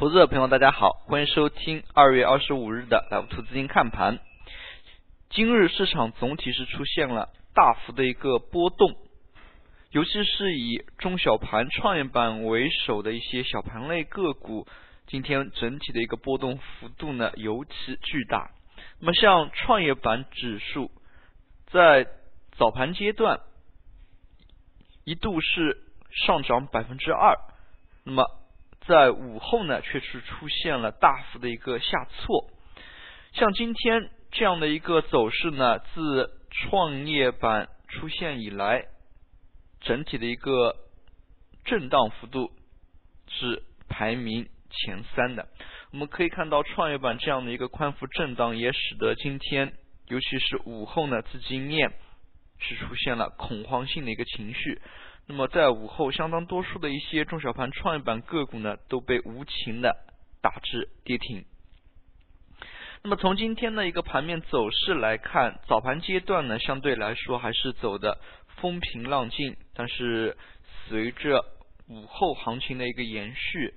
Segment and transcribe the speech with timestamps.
[0.00, 4.18] 投资者朋友，大家好，欢迎收听二月二十五日的来图资金看盘。
[5.28, 8.96] 今日市场总体是出现了大幅的一个波动，
[9.90, 14.66] 尤其是以中小盘、创业板为首的一些小盘类个股，
[15.06, 18.52] 今天整体的一个波动幅度呢尤其巨大。
[19.00, 20.90] 那么像创业板指数，
[21.66, 22.06] 在
[22.52, 23.40] 早盘阶段
[25.04, 25.76] 一度是
[26.10, 27.36] 上涨百分之二，
[28.04, 28.39] 那么
[28.90, 32.50] 在午后呢，却是出现了大幅的一个下挫。
[33.32, 38.86] 像今天这样的一个走势呢，自创业板出现以来，
[39.80, 40.74] 整体的一个
[41.64, 42.50] 震荡幅度
[43.28, 45.46] 是排名前三的。
[45.92, 49.72] 我们可以看到，创业板这样的一个宽幅震荡，也使得今天，
[50.08, 51.92] 尤其是午后呢，资金面
[52.58, 54.82] 是出现了恐慌性的一个情绪。
[55.30, 59.96] 那么在午后，相当多数的一些中小盘创业板个股呢，都被无情的
[60.42, 61.44] 打至跌停。
[63.04, 68.18] 那么从今天的一个盘面走势来看，早盘阶段呢，相对来说还是走的
[68.56, 69.56] 风平浪静。
[69.72, 70.36] 但是
[70.88, 71.44] 随着
[71.88, 73.74] 午后行情的一个延续，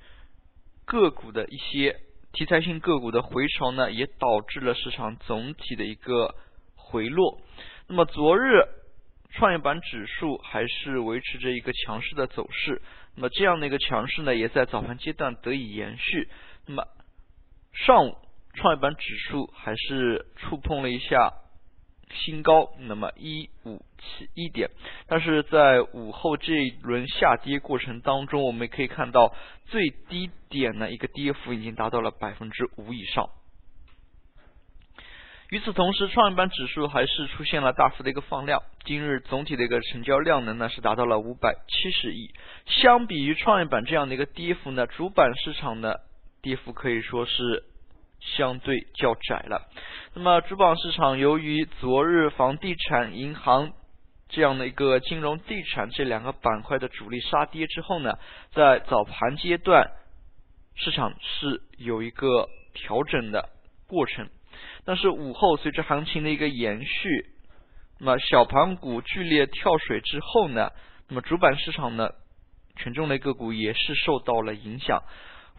[0.86, 2.00] 个股的一些
[2.32, 6.34] 题材性个股的回潮呢，也导致了市场总体的一个
[6.76, 7.40] 回落。
[7.88, 8.66] 那么昨日。
[9.34, 12.82] 创业板指数还是维持着一个强势的走势，
[13.16, 16.30] 那么这样的一个强势呢，也在早盘阶段得以延续。
[16.68, 16.88] 那么
[17.74, 18.16] 上午
[18.54, 21.34] 创业板指数还是触碰了一下
[22.12, 24.70] 新高，那么一五七一点，
[25.08, 29.34] 但是在午后这一轮下跌过程当中，我们可以看到
[29.66, 33.32] 最低点呢，一个跌幅已经达到了百分之五以上。
[35.54, 38.64] 与此同时，创业板指数还是出现了大幅的一个放量。
[38.86, 42.34] 今日总体的一个成交量能呢是达到了五百七十亿。
[42.66, 46.02] 相比于创业板这样的一个跌幅呢，主板市场的
[46.42, 47.66] 跌幅可以说是
[48.20, 49.70] 相对较窄了。
[50.16, 53.74] 那么主板市场由于昨日房地产、银行
[54.30, 58.18] 这样的一个金融地产这两个板块的主力杀跌之后呢，
[58.54, 59.92] 在早盘阶段
[60.74, 63.50] 市场是有一个调整的
[63.86, 64.28] 过程。
[64.86, 67.26] 但是午后随着行情的一个延续，
[68.00, 70.72] 那么小盘股剧烈跳水之后呢，
[71.10, 72.10] 那么主板市场呢
[72.76, 75.04] 权重类个股也是受到了影响。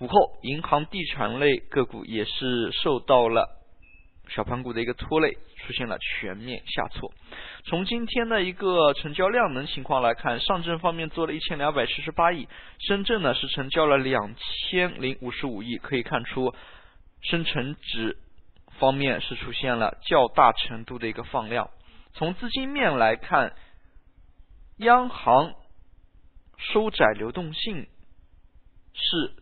[0.01, 3.49] 午后银行地产类个股也是受到了
[4.29, 7.13] 小盘股的一个拖累，出现了全面下挫。
[7.67, 12.49] 从今天的一个成交量能情况来看，上证方面做了一千两百七十八亿，
[12.81, 16.55] 深圳呢是成交了两千零五十五亿，可以看出
[17.23, 18.17] 深成指。
[18.79, 21.71] 方面是出现了较大程度的一个放量。
[22.13, 23.55] 从资金面来看，
[24.77, 25.55] 央行
[26.57, 27.89] 收窄流动性
[28.93, 29.35] 是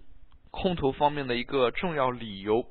[0.51, 2.67] 空头方面的一个重要理由。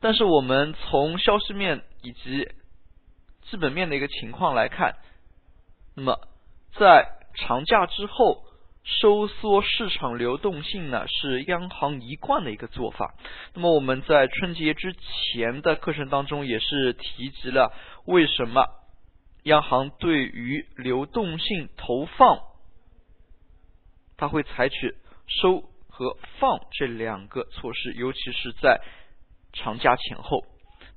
[0.00, 2.48] 但是我们从消息面以及
[3.50, 4.96] 基本面的一个情况来看，
[5.94, 6.20] 那么
[6.78, 8.45] 在长假之后。
[8.86, 13.16] 收缩市场流动性呢，是央行一贯的一个做法。
[13.52, 18.64] 那么我们在春节之前的课程当中也是提及了，为什么
[19.42, 22.38] 央行对于流动性投放，
[24.16, 24.94] 它会采取
[25.26, 28.80] 收和放这两个措施，尤其是在
[29.52, 30.44] 长假前后。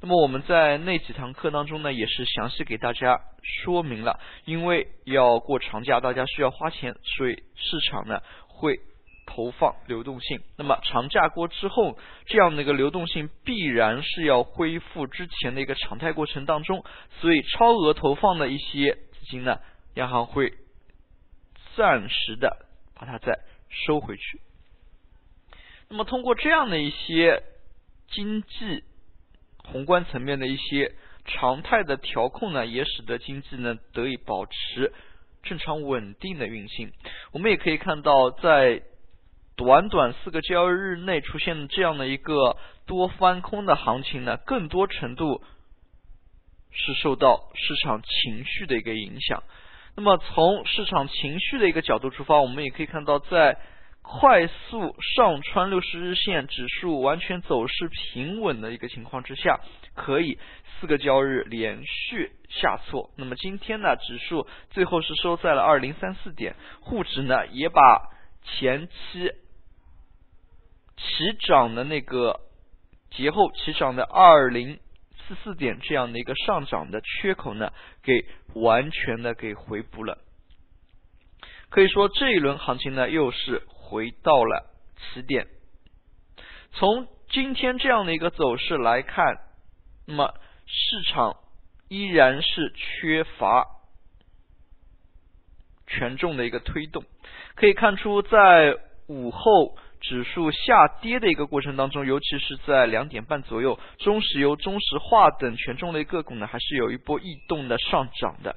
[0.01, 8.79] 那么我们在那几堂课当中呢，也是详细给大家说明了，因为要过长假，大家需要花钱，所以市场呢会
[9.25, 10.39] 投放流动性。
[10.57, 16.85] 那么长假过之后，这样的一个流动性必然是要恢复之前的一个常态过程当中，
[17.19, 19.59] 所以超额投放的一些资金呢，
[19.95, 20.53] 央行会
[21.75, 23.37] 暂时的把它再
[23.67, 24.39] 收回去。
[25.89, 27.43] 那么通过这样的一些
[28.07, 28.85] 经济。
[29.64, 30.94] 宏观层面的一些
[31.25, 34.92] 常态的调控呢，也使得经济呢得以保持
[35.44, 36.92] 正常稳定的运行。
[37.31, 38.82] 我们也可以看到，在
[39.56, 42.58] 短短四个交易日内出现这样的一个
[42.88, 45.44] 多翻空的行情呢，更多程度
[46.72, 49.44] 是受到市场情绪的一个影响。
[49.96, 53.58] 那么从市场情绪的一个角度出发，我们也可以看到在。
[54.11, 59.59] 快速上穿六十日线，指数完全走势平稳的一个情况之下，
[59.94, 63.11] 可以四个交易日连续下挫。
[63.17, 68.09] 那么今天呢，指数最后是收在了二零三四点，沪指呢也把
[68.41, 69.32] 前期
[70.97, 72.40] 起涨的那个
[73.12, 74.79] 节后起涨的二零
[75.28, 77.72] 四四点这样的一个上涨的缺口呢，
[78.02, 80.17] 给完全的给回补了。
[81.70, 83.62] 可以说这一轮行情呢，又是。
[83.90, 84.68] 回到了
[85.14, 85.47] 起点，
[86.74, 89.40] 从今天这样的一个走势来看，
[90.06, 90.36] 那么
[90.68, 91.38] 市场
[91.88, 93.66] 依然是缺乏
[95.88, 97.03] 权重的一个推动。
[97.56, 98.78] 可以看出，在
[99.08, 108.56] 午后指数下跌的一个过程当中，尤其是在两点半左右，中石油、中石化等权重类个股呢，还是有一波异动的上涨的。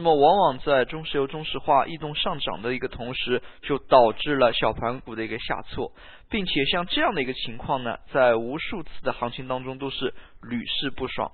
[0.00, 5.92] 那么，往往在中石油、中石化异动上涨的一个同时，就导致了小盘股的一个下挫，
[6.30, 11.32] 并且像这样的一个情况呢，在无数次的行情当中都是屡试不爽。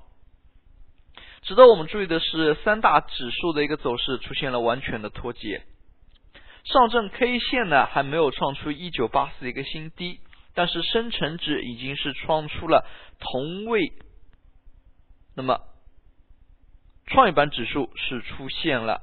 [1.42, 5.60] 值得我们注意的是，三大指数的一个走势出现了完全的脱节。
[6.64, 10.20] 上证 K 线呢还没有创出一九八四的一个新低，
[10.54, 12.86] 但是深成指已经是创出了
[13.20, 13.92] 同位，
[15.36, 15.60] 那么。
[17.06, 19.02] 创业板指数是出现了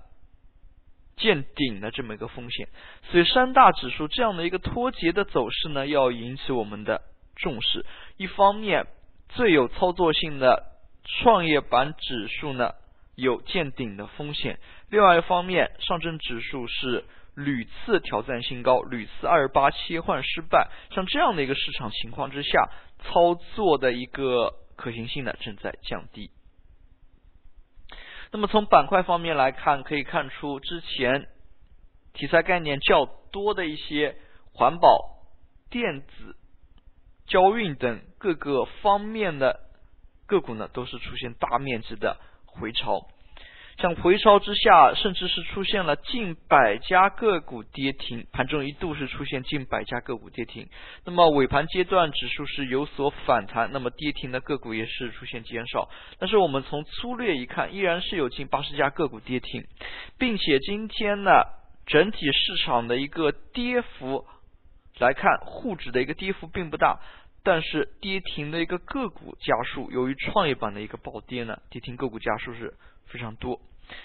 [1.17, 2.67] 见顶的这么一个风险，
[3.11, 7.01] 所以三大指数这样的一个脱节的走势呢，要引起我们的
[7.35, 7.85] 重视。
[8.17, 8.87] 一方面，
[9.29, 10.63] 最有操作性的
[11.03, 12.71] 创业板指数呢
[13.15, 14.55] 有见顶的风险；
[14.89, 17.05] 另外一方面，上证指数是
[17.35, 22.69] 屡次挑战新高，屡次二八切换失败，像这样的一个市场情况之下，
[23.03, 26.31] 操作的一个可行性呢正在降低。
[28.31, 31.27] 那么从板块方面来看，可以看出之前
[32.13, 34.15] 题材概念较多的一些
[34.53, 35.25] 环保、
[35.69, 36.35] 电子、
[37.27, 39.59] 交运等各个方面的
[40.27, 43.07] 个股呢，都是出现大面积的回潮。
[43.81, 50.67] 像回潮之下，甚至是出现了近百家个股跌停，盘中一度是出现近百家个股跌停。
[51.03, 55.89] 那么尾盘阶段指数是有所反弹，那么跌停的个股也是出现减少。
[56.19, 59.65] 但是我们从粗略一看，依然是有近八十家个股跌停，
[60.19, 61.31] 并且今天呢，
[61.87, 64.27] 整体市场的一个跌幅
[64.99, 66.99] 来看，沪指的一个跌幅并不大，
[67.43, 72.75] 但是跌停的一个个股家数，由于创业板的一个暴跌呢，跌停个股家数是。
[73.07, 73.59] 非常多，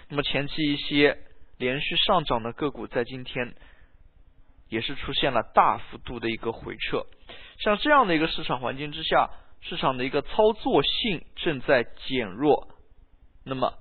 [0.09, 1.19] 那么前期一些
[1.59, 3.55] 连续上涨的个股，在今天
[4.69, 7.07] 也是出现了大幅度的一个回撤。
[7.59, 9.31] 像这样的一个市场环境之下，
[9.61, 12.69] 市场的一个操作性正在减弱，
[13.45, 13.75] 那么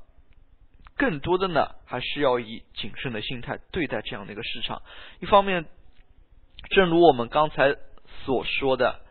[0.96, 4.81] 更多的呢，还是要以谨慎的心态对待这样的一个市场。
[5.19, 5.66] 一方面，
[6.69, 7.75] 正如我们刚才
[8.24, 9.02] 所说的，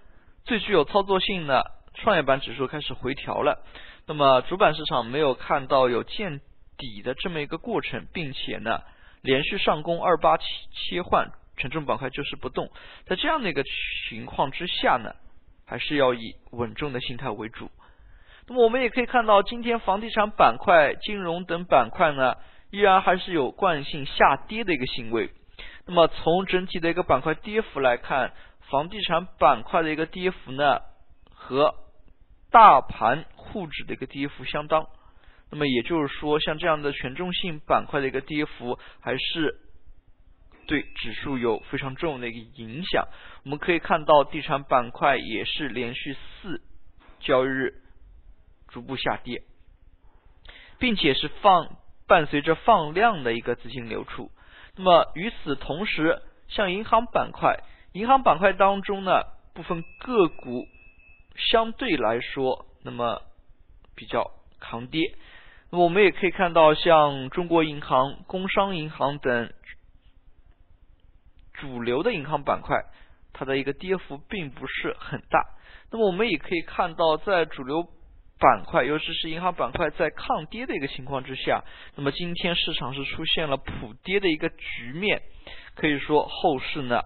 [0.45, 3.63] 最具有操作性的创业板指数开始回调了。
[4.07, 6.41] 那么主板市场没有看到有见
[6.77, 8.83] 底的这么一个过程，并且呢
[9.23, 12.71] 连续上攻二八切切换，权重板块就是不动。
[13.07, 13.63] 在这样的一个
[14.09, 15.15] 情况之下呢，
[15.67, 17.71] 还是要以稳重的心态为主。
[18.47, 22.37] 那么我们也可以看到，今天房地产板块、金融等板块呢，
[22.71, 25.31] 依然还是有惯性下跌的一个行为。
[25.87, 28.33] 那么从整体的一个板块跌幅来看，
[28.71, 30.81] 房地产板块的一个跌幅呢
[31.33, 31.75] 和
[32.51, 33.25] 大盘。
[33.47, 34.89] 沪指的一个跌幅相当，
[35.55, 39.61] 那么也就是说，像这样的权重性板块的一个跌幅，还是
[40.67, 43.07] 对指数有非常重要的一个影响。
[43.45, 46.61] 我们可以看到，地产板块也是连续四
[47.21, 47.75] 交易日
[48.67, 49.45] 逐步下跌，
[50.81, 51.77] 并且是放
[52.09, 54.33] 伴随着放量的一个资金流出。
[54.75, 57.63] 那么与此同时，像银行板块，
[57.93, 59.23] 银行板块当中呢，
[59.55, 60.67] 部分个股
[61.37, 63.23] 相对来说，那么。
[63.97, 65.15] 比较抗跌，
[65.71, 69.53] 那么我们也可以看到，像中国银行、工商银行等
[71.55, 72.85] 主流的银行板块，
[73.33, 75.41] 它的一个跌幅并不是很大。
[75.91, 77.83] 那么我们也可以看到，在主流
[78.39, 81.65] 板块，尤其是银行板块在抗跌的一个情况之下，
[81.97, 85.23] 那么今天市场是出现了普跌的一个局面，
[85.75, 87.01] 可以说后市呢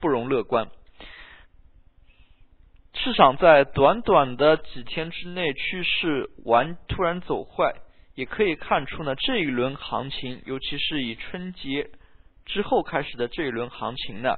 [0.00, 0.68] 不容乐观。
[3.04, 7.74] 市场在短短的几天之内趋势完突然走坏，
[8.14, 11.90] 也可以看出呢，这一轮行情，尤其是以春节
[12.46, 14.34] 之后开始的这一轮行情呢，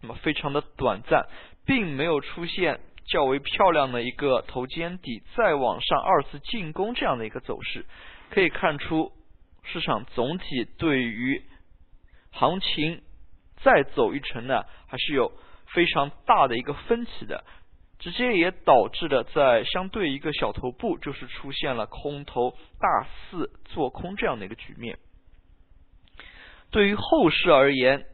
[0.00, 1.26] 那么非常的短暂，
[1.66, 7.84] 并没有出现较为漂亮的一个头肩底再往上二次进攻这样的一个走势，
[8.30, 9.12] 可以看出
[9.64, 11.42] 市场总体对于
[12.30, 13.02] 行情
[13.62, 15.30] 再走一程呢，还是有。
[15.74, 17.44] 非常大的一个分歧的，
[17.98, 24.98] 直接也导致了在相对一个小头部，就是出现了空头大肆做空这样的一个局面。
[26.70, 28.04] 对于后市而言，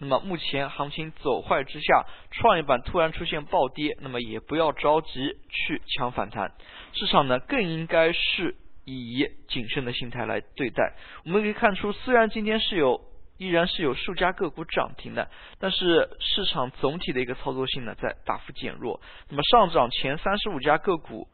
[0.00, 6.52] 那么目前行情走坏之下，创业板突然出现暴跌，那么也不要着急去抢反弹，
[6.92, 10.94] 市场呢更应该是以谨慎的心态来对待。
[11.24, 13.00] 我们可以看出，虽然今天是有
[13.38, 19.00] 依然是有数家个股涨停的，但是市场总体的一个操作性呢在大幅减弱。
[19.28, 21.28] 那么上涨前三十五家个股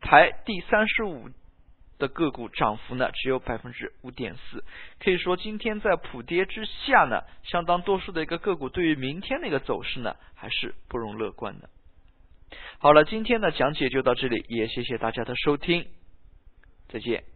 [0.00, 1.28] 排第三十五
[1.98, 4.64] 的个股涨幅呢只有百分之五点四，
[4.98, 11.68] 可以说今天在普跌之下呢，相当多数的一个个股对于明天的一个走势呢还是不容乐观的。
[12.78, 15.86] 好了，今天的讲解就到这里，也谢谢大家的收听，
[16.88, 17.31] 再见。